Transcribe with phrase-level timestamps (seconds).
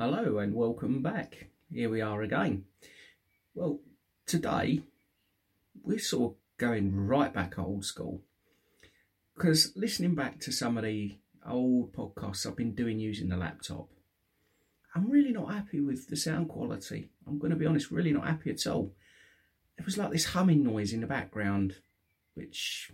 [0.00, 1.48] Hello and welcome back.
[1.70, 2.64] Here we are again.
[3.54, 3.80] Well,
[4.24, 4.80] today
[5.84, 8.22] we're sort of going right back old school
[9.36, 13.90] because listening back to some of the old podcasts I've been doing using the laptop,
[14.94, 17.10] I'm really not happy with the sound quality.
[17.26, 18.94] I'm going to be honest, really not happy at all.
[19.76, 21.74] It was like this humming noise in the background,
[22.32, 22.90] which,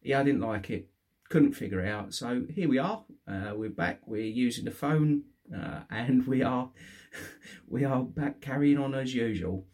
[0.00, 0.88] yeah, I didn't like it.
[1.28, 2.14] Couldn't figure it out.
[2.14, 3.04] So here we are.
[3.28, 4.00] Uh, we're back.
[4.06, 6.70] We're using the phone uh, and we are
[7.68, 9.66] we are back carrying on as usual.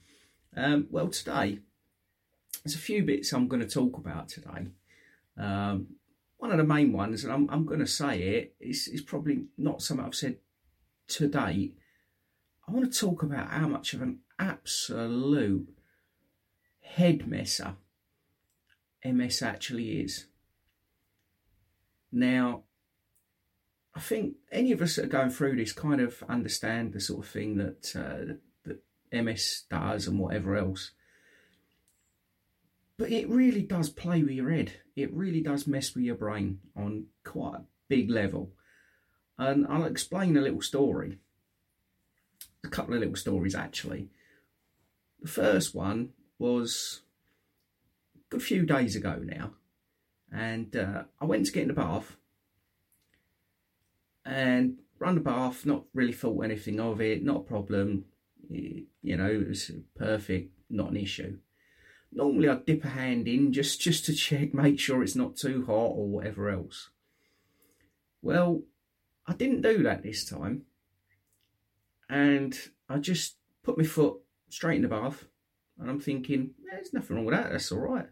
[0.57, 1.61] Um, well, today
[2.65, 4.69] there's a few bits I'm going to talk about today.
[5.39, 5.87] Um,
[6.39, 9.45] one of the main ones, and I'm, I'm going to say it, is, is probably
[9.59, 10.37] not something I've said
[11.09, 11.77] to date.
[12.67, 15.69] I want to talk about how much of an absolute
[16.81, 17.77] head messer
[19.05, 20.27] MS actually is.
[22.13, 22.65] Now,
[23.95, 27.25] I think any of us that are going through this kind of understand the sort
[27.25, 28.83] of thing that uh, that
[29.13, 30.93] MS does and whatever else.
[32.97, 34.73] But it really does play with your head.
[34.95, 38.53] It really does mess with your brain on quite a big level.
[39.39, 41.19] And I'll explain a little story.
[42.63, 44.11] A couple of little stories actually.
[45.21, 47.01] The first one was
[48.15, 49.53] a good few days ago now.
[50.31, 52.17] And uh, I went to get in the bath
[54.25, 58.05] and run the bath, not really thought anything of it, not a problem.
[58.49, 61.39] You know, it was perfect, not an issue.
[62.13, 65.65] Normally I'd dip a hand in just, just to check, make sure it's not too
[65.67, 66.91] hot or whatever else.
[68.21, 68.63] Well,
[69.27, 70.63] I didn't do that this time.
[72.09, 74.17] And I just put my foot
[74.49, 75.25] straight in the bath.
[75.79, 78.09] And I'm thinking, there's nothing wrong with that, that's all right.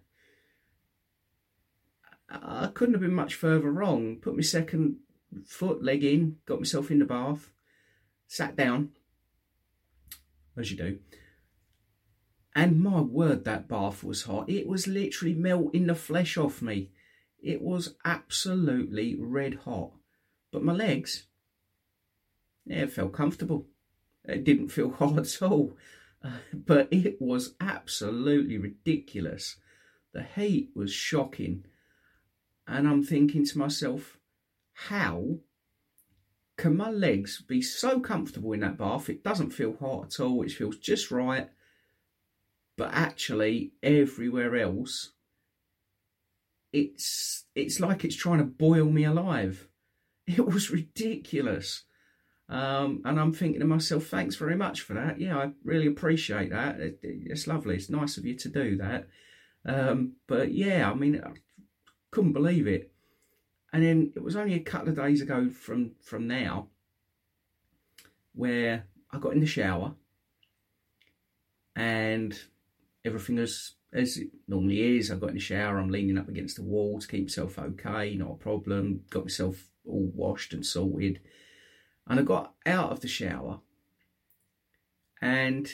[2.31, 4.17] I couldn't have been much further wrong.
[4.17, 4.97] Put my second
[5.47, 7.51] foot, leg in, got myself in the bath,
[8.27, 8.91] sat down,
[10.57, 10.98] as you do.
[12.55, 14.51] And my word, that bath was hot.
[14.51, 16.91] It was literally melting the flesh off me.
[17.41, 19.93] It was absolutely red hot.
[20.50, 21.27] But my legs,
[22.66, 23.66] yeah, it felt comfortable.
[24.25, 25.77] It didn't feel hot at all.
[26.53, 29.55] But it was absolutely ridiculous.
[30.12, 31.65] The heat was shocking.
[32.66, 34.18] And I'm thinking to myself,
[34.87, 35.39] how
[36.56, 39.09] can my legs be so comfortable in that bath?
[39.09, 41.49] It doesn't feel hot at all, it feels just right.
[42.77, 45.12] But actually, everywhere else,
[46.72, 49.69] it's it's like it's trying to boil me alive.
[50.28, 51.84] It was ridiculous.
[52.50, 55.19] Um, and I'm thinking to myself, thanks very much for that.
[55.19, 56.78] Yeah, I really appreciate that.
[56.81, 57.77] It, it, it's lovely.
[57.77, 59.09] It's nice of you to do that.
[59.65, 61.31] Um, but yeah, I mean, I
[62.10, 62.93] couldn't believe it.
[63.73, 66.69] And then it was only a couple of days ago from from now
[68.34, 69.95] where I got in the shower
[71.77, 72.39] and
[73.05, 75.11] everything was as it normally is.
[75.11, 78.15] I got in the shower, I'm leaning up against the wall to keep myself okay,
[78.15, 79.05] not a problem.
[79.11, 81.21] Got myself all washed and sorted.
[82.07, 83.61] And I got out of the shower
[85.21, 85.71] and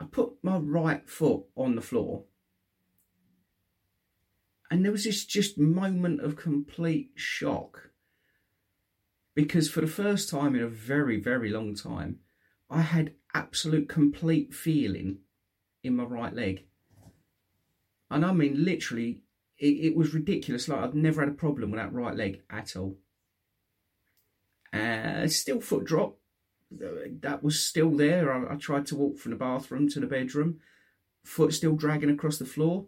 [0.00, 2.24] I put my right foot on the floor
[4.70, 7.90] and there was this just moment of complete shock
[9.38, 12.18] because for the first time in a very, very long time,
[12.68, 15.18] I had absolute complete feeling
[15.84, 16.64] in my right leg.
[18.10, 19.20] And I mean, literally,
[19.56, 20.68] it, it was ridiculous.
[20.68, 22.96] Like, I've never had a problem with that right leg at all.
[24.72, 26.16] Uh, still foot drop.
[26.70, 28.32] That was still there.
[28.32, 30.58] I, I tried to walk from the bathroom to the bedroom.
[31.24, 32.86] Foot still dragging across the floor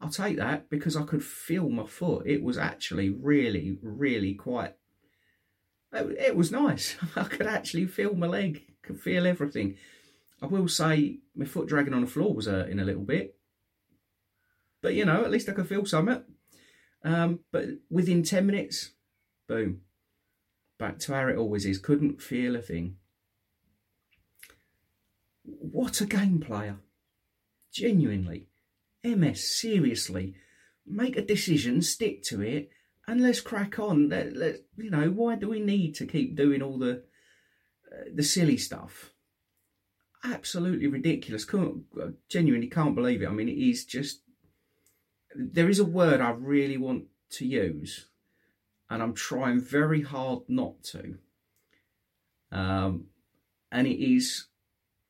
[0.00, 2.26] I'll take that because I could feel my foot.
[2.26, 4.74] It was actually really, really quite.
[5.92, 6.96] It was nice.
[7.16, 9.76] I could actually feel my leg, could feel everything.
[10.40, 13.36] I will say my foot dragging on the floor was hurting a little bit,
[14.82, 16.22] but you know, at least I could feel something.
[17.04, 18.92] Um, but within ten minutes,
[19.48, 19.80] boom,
[20.78, 21.78] back to how it always is.
[21.78, 22.96] Couldn't feel a thing.
[25.42, 26.76] What a game player,
[27.72, 28.47] genuinely.
[29.04, 30.34] MS, seriously,
[30.86, 32.70] make a decision, stick to it,
[33.06, 34.08] and let's crack on.
[34.08, 37.04] Let, let you know why do we need to keep doing all the
[37.90, 39.12] uh, the silly stuff?
[40.24, 41.44] Absolutely ridiculous.
[41.44, 41.84] Can't,
[42.28, 43.28] genuinely can't believe it.
[43.28, 44.22] I mean, it is just.
[45.34, 48.06] There is a word I really want to use,
[48.90, 51.18] and I'm trying very hard not to.
[52.50, 53.06] Um,
[53.70, 54.46] and it is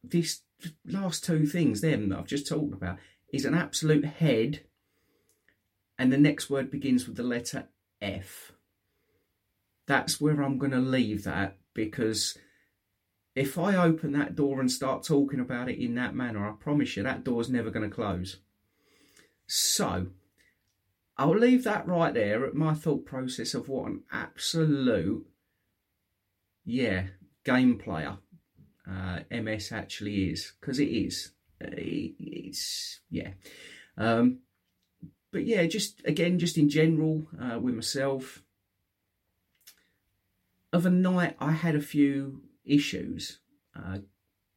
[0.02, 0.42] this
[0.84, 2.98] last two things, them that I've just talked about
[3.32, 4.60] is an absolute head,
[5.98, 7.68] and the next word begins with the letter
[8.00, 8.52] F.
[9.86, 12.36] That's where I'm going to leave that because
[13.34, 16.96] if I open that door and start talking about it in that manner, I promise
[16.96, 18.38] you that door's never going to close.
[19.46, 20.08] So,
[21.16, 25.26] I'll leave that right there at my thought process of what an absolute,
[26.64, 27.06] yeah,
[27.44, 28.18] game player
[28.88, 31.32] uh, MS actually is, because it is.
[31.60, 33.30] It's, yeah.
[33.96, 34.40] Um,
[35.30, 38.42] but yeah, just again, just in general, uh, with myself,
[40.72, 43.38] of a night I had a few issues
[43.76, 43.98] uh,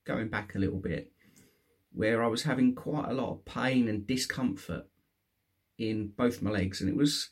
[0.06, 1.12] going back a little bit
[1.94, 4.88] where I was having quite a lot of pain and discomfort
[5.78, 7.30] in both my legs and it was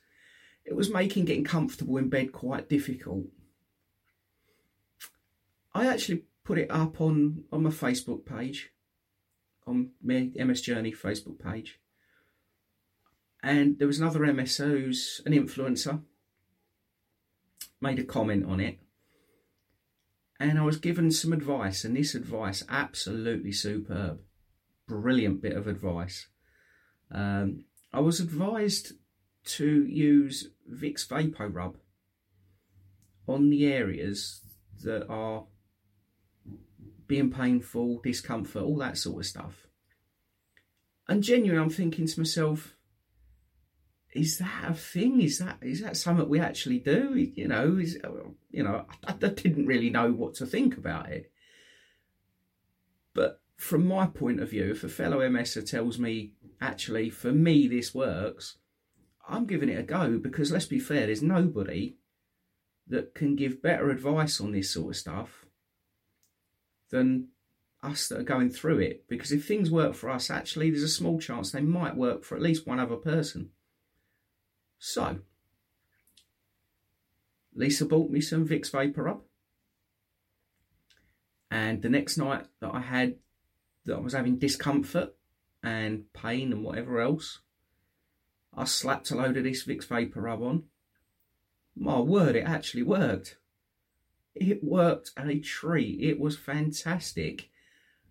[0.65, 3.25] it was making getting comfortable in bed quite difficult.
[5.74, 8.72] I actually put it up on on my Facebook page
[9.69, 11.80] on MS Journey Facebook page.
[13.42, 16.01] And there was another MS who's an influencer
[17.81, 18.80] made a comment on it.
[20.39, 24.19] And I was given some advice, and this advice absolutely superb,
[24.88, 26.27] brilliant bit of advice.
[27.12, 28.94] Um, I was advised
[29.45, 31.75] to use Vicks VapoRub
[33.27, 34.42] on the areas
[34.83, 35.45] that are
[37.10, 39.68] being painful, discomfort, all that sort of stuff.
[41.10, 42.76] And genuinely, I'm thinking to myself,
[44.14, 45.20] is that a thing?
[45.20, 47.16] Is that is that something we actually do?
[47.36, 47.98] You know, is
[48.52, 51.32] you know, I, I didn't really know what to think about it.
[53.14, 57.68] But from my point of view, if a fellow MSer tells me actually for me
[57.68, 58.58] this works,
[59.28, 61.98] I'm giving it a go because let's be fair, there's nobody
[62.88, 65.46] that can give better advice on this sort of stuff
[66.89, 67.30] than
[67.81, 69.07] us that are going through it.
[69.07, 72.36] Because if things work for us, actually, there's a small chance they might work for
[72.36, 73.50] at least one other person.
[74.80, 75.19] So,
[77.53, 79.21] Lisa bought me some Vicks VapoRub.
[81.51, 83.15] And the next night that I had,
[83.86, 85.15] that I was having discomfort
[85.63, 87.39] and pain and whatever else,
[88.56, 90.63] I slapped a load of this Vicks VapoRub on.
[91.75, 93.38] My word, it actually worked.
[94.39, 96.01] It worked a treat.
[96.01, 97.50] It was fantastic.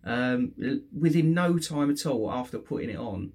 [0.03, 0.53] Um,
[0.97, 3.33] within no time at all after putting it on,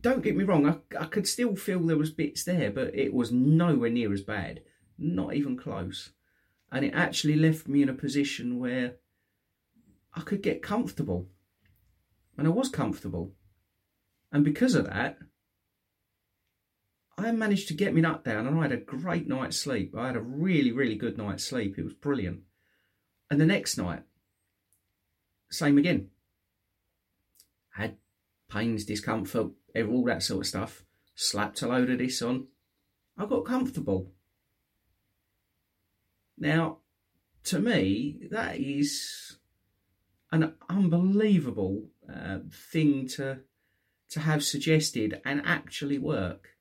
[0.00, 3.12] don't get me wrong, I, I could still feel there was bits there, but it
[3.12, 4.62] was nowhere near as bad,
[4.96, 6.10] not even close.
[6.70, 8.96] And it actually left me in a position where
[10.14, 11.28] I could get comfortable.
[12.36, 13.32] And I was comfortable.
[14.30, 15.18] And because of that,
[17.18, 19.94] I managed to get me nut down and I had a great night's sleep.
[19.96, 21.76] I had a really, really good night's sleep.
[21.76, 22.42] It was brilliant.
[23.28, 24.02] And the next night,
[25.50, 26.10] same again.
[27.74, 27.96] Had
[28.48, 30.84] pains, discomfort, all that sort of stuff.
[31.16, 32.46] Slapped a load of this on.
[33.16, 34.12] I got comfortable.
[36.38, 36.78] Now,
[37.44, 39.38] to me, that is
[40.30, 43.40] an unbelievable uh, thing to
[44.10, 46.57] to have suggested and actually work.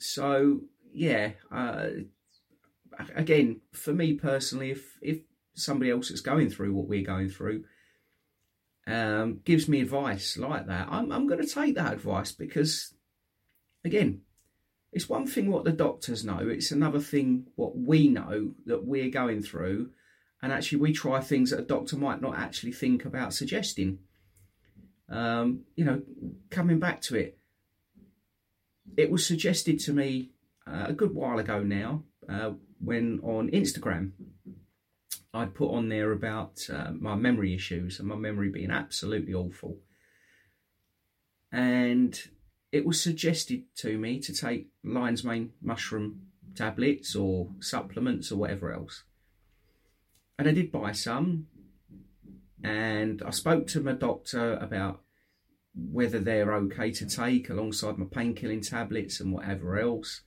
[0.00, 0.62] So
[0.92, 1.88] yeah, uh,
[3.14, 5.20] again, for me personally, if if
[5.54, 7.64] somebody else is going through what we're going through,
[8.86, 12.94] um, gives me advice like that, I'm, I'm going to take that advice because,
[13.84, 14.22] again,
[14.92, 19.10] it's one thing what the doctors know, it's another thing what we know that we're
[19.10, 19.90] going through.
[20.42, 23.98] And actually, we try things that a doctor might not actually think about suggesting.
[25.10, 26.00] Um, you know,
[26.48, 27.36] coming back to it,
[28.96, 30.30] it was suggested to me
[30.66, 34.12] uh, a good while ago now uh, when on Instagram
[35.32, 39.78] I'd put on there about uh, my memory issues and my memory being absolutely awful.
[41.52, 42.20] And
[42.72, 48.72] it was suggested to me to take lion's mane mushroom tablets or supplements or whatever
[48.72, 49.04] else.
[50.38, 51.46] And I did buy some.
[52.62, 55.00] And I spoke to my doctor about
[55.74, 60.22] whether they're okay to take alongside my painkilling tablets and whatever else.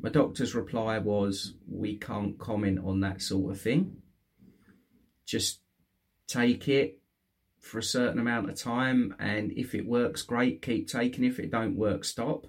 [0.00, 3.96] My doctor's reply was, We can't comment on that sort of thing.
[5.24, 5.60] Just
[6.26, 7.00] take it
[7.60, 11.50] for a certain amount of time and if it works great keep taking if it
[11.50, 12.46] don't work stop.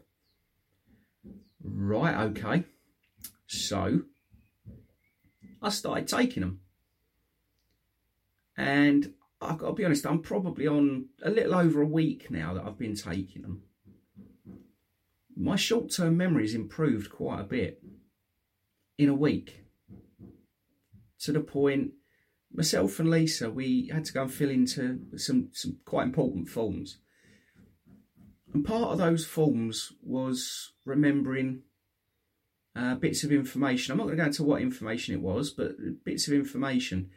[1.64, 2.64] Right okay.
[3.48, 4.02] So
[5.62, 6.60] i started taking them
[8.58, 9.14] and
[9.50, 12.64] i've got to be honest i'm probably on a little over a week now that
[12.66, 13.64] i've been taking them
[15.36, 17.82] my short-term memory's improved quite a bit
[18.98, 19.66] in a week
[21.20, 21.92] to the point
[22.54, 26.98] myself and Lisa, we had to go and fill into some, some quite important forms.
[28.54, 31.64] And part of those forms was remembering
[32.76, 33.92] uh, bits of information.
[33.92, 37.10] I'm not going to go into what information it was, but bits of information.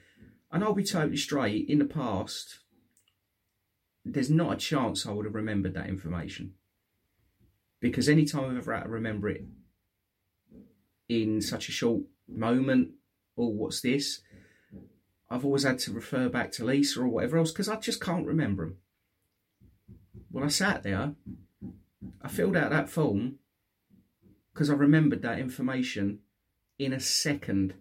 [0.57, 1.69] And I'll be totally straight.
[1.69, 2.61] In the past,
[4.07, 6.55] there's not a chance I would have remembered that information
[7.79, 9.45] because any time I've ever had to remember it
[11.11, 12.93] in such a short moment,
[13.37, 14.23] or oh, what's this?
[15.29, 18.27] I've always had to refer back to Lisa or whatever else because I just can't
[18.27, 18.77] remember them.
[20.31, 21.13] When I sat there,
[22.23, 23.41] I filled out that form
[24.55, 26.21] because I remembered that information
[26.79, 27.75] in a second.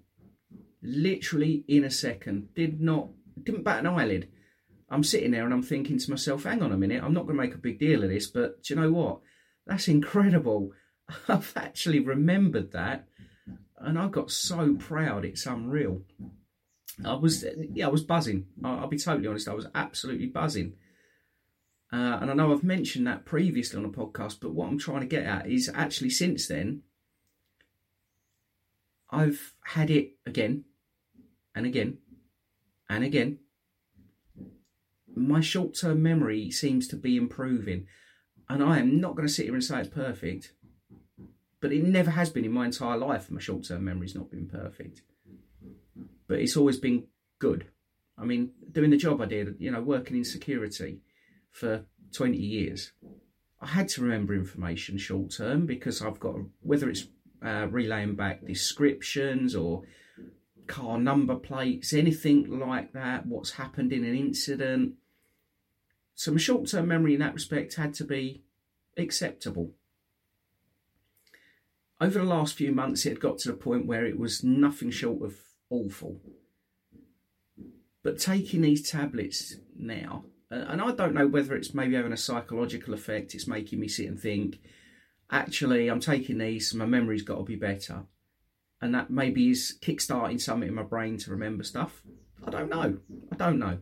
[0.86, 2.54] Literally in a second.
[2.54, 3.10] Did not,
[3.44, 4.30] didn't bat an eyelid.
[4.90, 7.38] I'm sitting there and I'm thinking to myself, hang on a minute, I'm not going
[7.38, 9.20] to make a big deal of this, but do you know what?
[9.66, 10.72] That's incredible.
[11.28, 13.08] I've actually remembered that
[13.80, 16.02] and I got so proud, it's unreal.
[17.04, 18.46] I was, yeah, I was buzzing.
[18.64, 20.74] I'll be totally honest, I was absolutely buzzing.
[21.92, 25.02] Uh, and I know I've mentioned that previously on a podcast, but what I'm trying
[25.02, 26.84] to get at is actually since then,
[29.10, 30.66] I've had it again
[31.56, 31.98] and again
[32.90, 33.40] and again.
[35.16, 37.88] My short term memory seems to be improving,
[38.50, 40.54] and I am not going to sit here and say it's perfect,
[41.62, 43.32] but it never has been in my entire life.
[43.32, 45.02] My short term memory's not been perfect,
[46.28, 47.06] but it's always been
[47.40, 47.68] good.
[48.18, 51.00] I mean, doing the job I did, you know, working in security
[51.52, 52.92] for 20 years,
[53.62, 57.08] I had to remember information short term because I've got, whether it's
[57.46, 59.84] uh, relaying back descriptions or
[60.68, 64.96] car number plates, anything like that, what's happened in an incident.
[66.16, 68.44] So my short term memory in that respect had to be
[68.98, 69.72] acceptable.
[72.02, 74.92] Over the last few months, it had got to the point where it was nothing
[74.92, 75.36] short of
[75.70, 76.20] awful.
[78.04, 82.94] But taking these tablets now, and I don't know whether it's maybe having a psychological
[82.94, 84.60] effect, it's making me sit and think,
[85.32, 88.04] actually, I'm taking these, my memory's got to be better.
[88.86, 92.04] And that maybe is kickstarting something in my brain to remember stuff.
[92.46, 93.00] I don't know.
[93.32, 93.80] I don't know.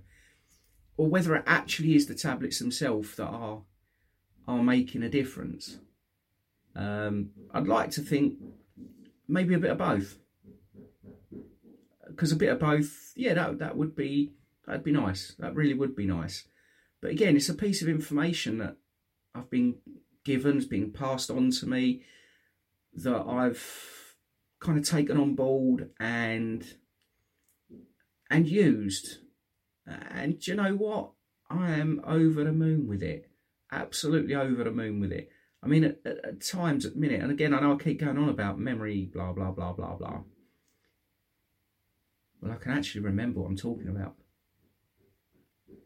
[0.95, 3.63] Or whether it actually is the tablets themselves that are
[4.47, 5.79] are making a difference.
[6.73, 8.35] Um, I'd like to think
[9.27, 10.19] maybe a bit of both.
[12.07, 14.31] Because a bit of both, yeah, that that would be
[14.65, 15.35] that'd be nice.
[15.37, 16.45] That really would be nice.
[17.01, 18.77] But again, it's a piece of information that
[19.35, 19.79] I've been
[20.23, 22.03] given, has been passed on to me,
[22.93, 24.02] that I've
[24.63, 26.65] kind of taken on board and
[28.29, 29.17] and used.
[29.85, 31.11] And you know what?
[31.49, 33.29] I am over the moon with it.
[33.71, 35.29] Absolutely over the moon with it.
[35.61, 38.17] I mean, at, at, at times, at minute, and again, I know I keep going
[38.17, 40.21] on about memory, blah blah blah blah blah.
[42.41, 44.15] Well, I can actually remember what I'm talking about.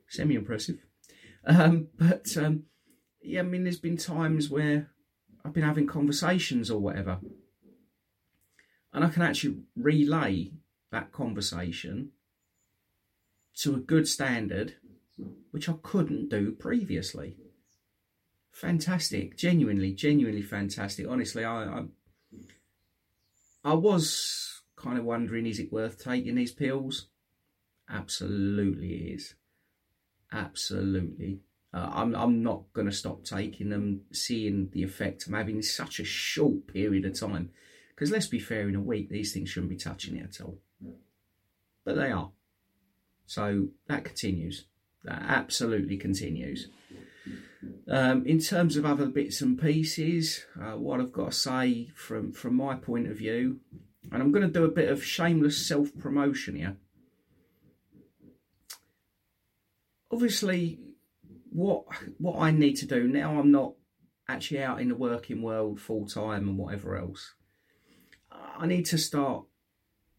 [0.07, 0.85] Semi impressive.
[1.45, 2.63] Um, but um,
[3.21, 4.91] yeah, I mean, there's been times where
[5.43, 7.19] I've been having conversations or whatever,
[8.97, 10.53] and I can actually relay
[10.91, 12.13] that conversation
[13.57, 14.73] to a good standard,
[15.51, 17.35] which I couldn't do previously.
[18.51, 21.05] Fantastic, genuinely, genuinely fantastic.
[21.07, 21.83] Honestly, I, I,
[23.63, 27.09] I was kind of wondering, is it worth taking these pills?
[27.87, 29.35] Absolutely is
[30.31, 31.41] absolutely.
[31.71, 35.61] Uh, I'm I'm not going to stop taking them, seeing the effect I'm having in
[35.61, 37.51] such a short period of time.
[37.97, 40.59] Because let's be fair, in a week these things shouldn't be touching it at all,
[41.83, 42.31] but they are.
[43.25, 44.65] So that continues.
[45.03, 46.69] That absolutely continues.
[47.89, 52.31] Um, in terms of other bits and pieces, uh, what I've got to say from
[52.31, 53.59] from my point of view,
[54.11, 56.77] and I'm going to do a bit of shameless self promotion here.
[60.11, 60.79] obviously
[61.51, 61.83] what
[62.17, 63.73] what I need to do now I'm not
[64.27, 67.33] actually out in the working world full time and whatever else.
[68.57, 69.45] I need to start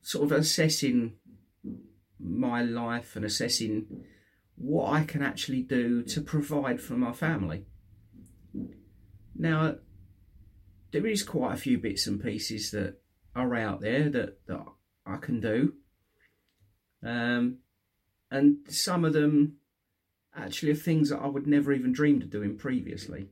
[0.02, 1.14] sort of assessing
[2.18, 4.04] my life and assessing
[4.56, 7.64] what I can actually do to provide for my family.
[9.36, 9.76] Now,
[10.90, 13.00] there is quite a few bits and pieces that
[13.36, 14.64] are out there that, that
[15.06, 15.74] I can do.
[17.04, 17.58] Um,
[18.30, 19.56] and some of them
[20.36, 23.28] actually are things that I would never even dreamed of doing previously.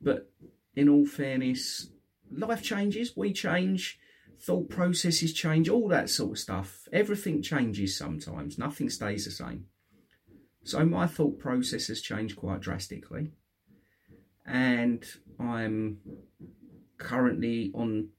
[0.00, 0.30] But
[0.74, 1.88] in all fairness,
[2.30, 3.98] life changes, we change,
[4.40, 6.88] thought processes change, all that sort of stuff.
[6.92, 9.66] Everything changes sometimes, nothing stays the same.
[10.64, 13.32] So my thought process has changed quite drastically.
[14.46, 15.04] And
[15.38, 15.98] I'm
[16.98, 18.10] currently on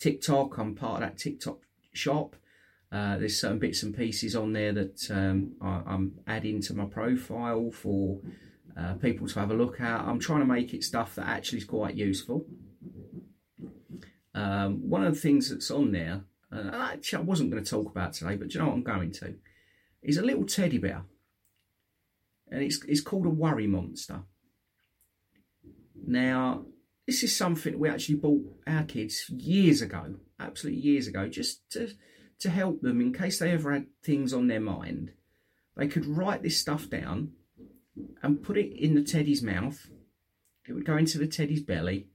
[0.00, 1.58] TikTok, I'm part of that TikTok
[1.92, 2.36] shop.
[2.92, 6.84] Uh, there's certain bits and pieces on there that um, I, am adding to my
[6.84, 8.20] profile for
[8.78, 10.00] uh, people to have a look at.
[10.00, 12.46] I'm trying to make it stuff that actually is quite useful.
[14.36, 16.20] Um, one of the things that's on there,
[16.52, 19.10] uh, actually I wasn't going to talk about today, but you know what I'm going
[19.12, 19.34] to,
[20.02, 21.04] is a little teddy bear.
[22.48, 24.20] And it's, it's called a worry monster.
[26.06, 26.66] Now,
[27.06, 31.90] this is something we actually bought our kids years ago, absolutely years ago, just to,
[32.40, 35.12] to help them in case they ever had things on their mind.
[35.76, 37.32] They could write this stuff down
[38.22, 39.88] and put it in the teddy's mouth.
[40.68, 42.08] It would go into the teddy's belly.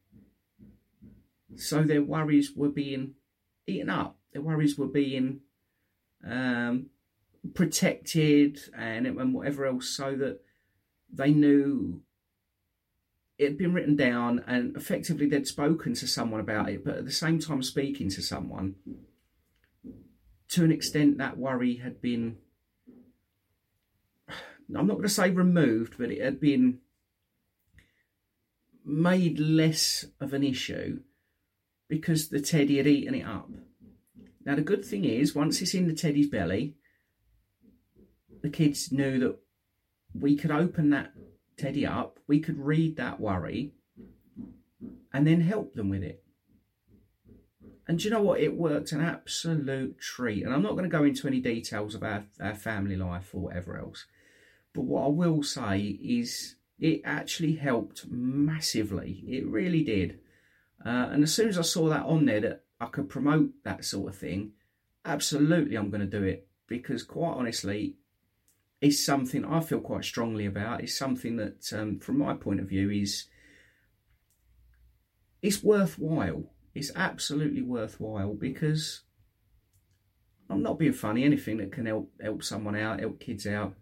[1.56, 3.16] So their worries were being
[3.68, 4.18] eaten up.
[4.34, 5.42] Their worries were being
[6.26, 6.88] um,
[7.54, 10.40] protected and, and whatever else, so that
[11.12, 12.02] they knew
[13.38, 17.06] it had been written down and effectively they'd spoken to someone about it, but at
[17.06, 18.76] the same time speaking to someone,
[20.50, 22.38] to an extent that worry had been
[24.76, 26.80] I'm not going to say removed, but it had been
[28.86, 31.02] made less of an issue
[31.92, 33.50] because the teddy had eaten it up.
[34.46, 36.78] Now, the good thing is, once it's in the teddy's belly,
[38.42, 39.38] the kids knew that
[40.18, 41.12] we could open that
[41.58, 43.74] teddy up, we could read that worry,
[45.12, 46.24] and then help them with it.
[47.90, 48.40] And you know what?
[48.40, 50.46] It worked an absolute treat.
[50.46, 53.78] And I'm not going to go into any details our, our family life or whatever
[53.78, 54.06] else.
[54.74, 59.26] But what I will say is it actually helped massively.
[59.28, 60.20] It really did.
[60.86, 63.86] Uh, and as soon as I saw that on there that I could promote that
[63.86, 64.54] sort of thing,
[65.06, 67.98] absolutely I'm going to do it because quite honestly,
[68.80, 70.82] it's something I feel quite strongly about.
[70.82, 73.26] It's something that, um, from my point of view, is
[75.42, 76.46] it's worthwhile.
[76.74, 79.02] It's absolutely worthwhile because
[80.50, 81.24] I'm not being funny.
[81.24, 83.76] Anything that can help help someone out, help kids out,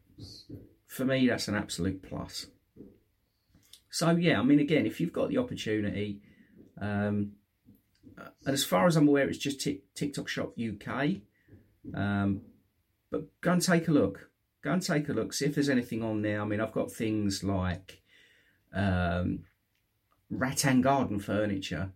[0.88, 2.48] for me, that's an absolute plus.
[3.90, 6.22] So yeah, I mean, again, if you've got the opportunity,
[6.80, 7.34] um,
[8.46, 11.22] and as far as I'm aware, it's just TikTok Shop UK.
[11.94, 12.42] Um,
[13.12, 14.30] but go and take a look.
[14.62, 15.34] Go and take a look.
[15.34, 16.42] See if there's anything on there.
[16.42, 18.02] I mean, I've got things like
[18.74, 19.46] um,
[20.30, 21.92] rattan garden furniture.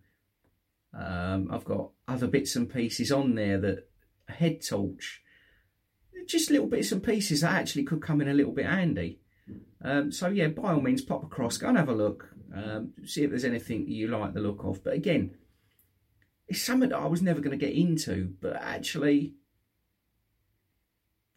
[0.94, 3.88] Um, I've got other bits and pieces on there that
[4.28, 5.24] head torch
[6.26, 9.20] just little bits and pieces that actually could come in a little bit handy.
[9.84, 13.22] Um, so yeah, by all means, pop across, go and have a look, um, see
[13.22, 14.82] if there's anything you like the look of.
[14.82, 15.36] But again,
[16.48, 19.34] it's something that I was never going to get into, but actually,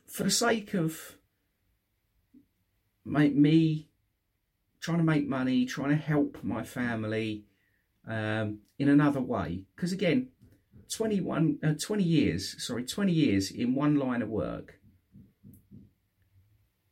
[0.06, 1.18] for the sake of
[3.04, 3.90] make me
[4.80, 7.44] trying to make money, trying to help my family
[8.08, 10.30] um, in another way, because again,
[10.90, 14.80] 21, uh, 20 years, sorry, 20 years in one line of work,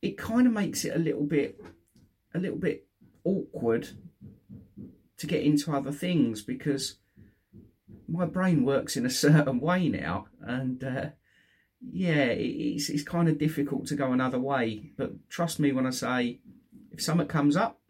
[0.02, 1.60] it kind of makes it a little bit,
[2.34, 2.86] a little bit
[3.24, 3.88] awkward
[5.18, 6.96] to get into other things because
[8.08, 11.06] my brain works in a certain way now, and uh,
[11.80, 14.90] yeah, it's it's kind of difficult to go another way.
[14.96, 16.40] But trust me when I say,
[16.90, 17.80] if something comes up,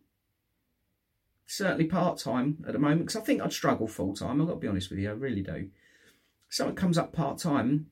[1.46, 4.40] certainly part time at the moment, because I think I'd struggle full time.
[4.40, 5.70] I've got to be honest with you, I really do
[6.48, 7.86] if something comes up part time,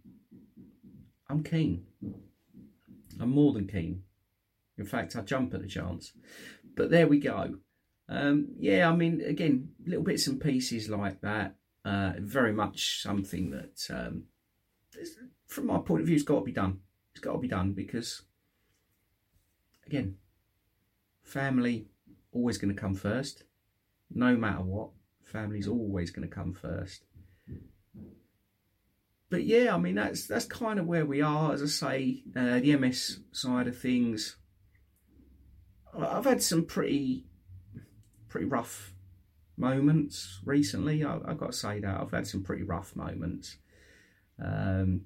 [1.29, 1.87] I'm keen.
[3.21, 4.03] I'm more than keen.
[4.77, 6.13] In fact, I jump at the chance.
[6.77, 7.57] But there we go.
[8.09, 11.57] Um, yeah, I mean, again, little bits and pieces like that.
[11.85, 14.25] Uh, very much something that, um,
[15.47, 16.81] from my point of view, has got to be done.
[17.13, 18.23] It's got to be done because,
[19.87, 20.17] again,
[21.23, 21.87] family
[22.33, 23.45] always going to come first,
[24.11, 24.91] no matter what.
[25.23, 27.05] Family's always going to come first
[29.31, 31.53] but yeah, I mean that's that's kind of where we are.
[31.53, 34.37] As I say, uh, the MS side of things,
[35.99, 37.27] I've had some pretty
[38.29, 38.93] pretty rough
[39.57, 41.05] moments recently.
[41.05, 43.57] I, have got to say that I've had some pretty rough moments.
[44.43, 45.03] Um,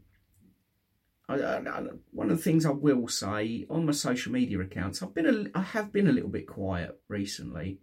[1.29, 5.15] I, I, one of the things I will say on my social media accounts, I've
[5.15, 7.81] been a, I have been a little bit quiet recently,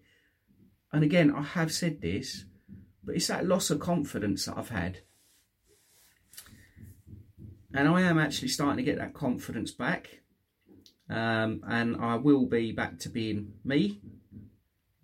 [0.91, 2.45] and again I have said this,
[3.03, 5.01] but it's that loss of confidence that I've had
[7.75, 10.21] and I am actually starting to get that confidence back.
[11.09, 14.01] Um, and I will be back to being me.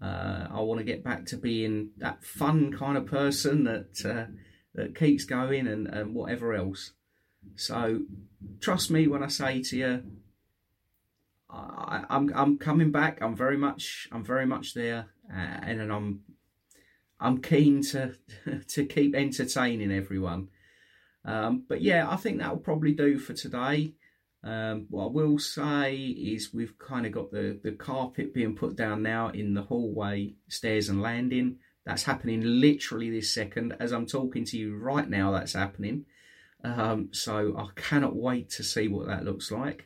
[0.02, 4.32] Uh, I want to get back to being that fun kind of person that uh,
[4.74, 6.94] that keeps going and, and whatever else.
[7.56, 8.02] So
[8.60, 10.04] trust me when I say to you,
[11.50, 13.22] I, am I'm, I'm coming back.
[13.22, 16.22] I'm very much I'm very much there, uh, and I'm
[17.20, 18.16] I'm keen to
[18.70, 20.48] to keep entertaining everyone.
[21.24, 23.94] Um, but yeah, I think that'll probably do for today.
[24.44, 28.76] Um, what I will say is we've kind of got the, the carpet being put
[28.76, 31.58] down now in the hallway, stairs and landing.
[31.86, 33.76] That's happening literally this second.
[33.80, 36.06] As I'm talking to you right now, that's happening.
[36.64, 39.86] Um, so I cannot wait to see what that looks like.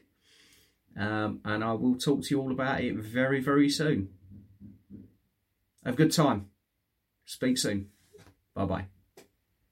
[0.98, 4.10] Um, and I will talk to you all about it very, very soon.
[5.84, 6.48] Have a good time.
[7.26, 7.90] Speak soon.
[8.54, 8.95] Bye bye.